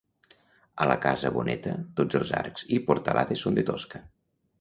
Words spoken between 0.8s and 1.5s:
A la casa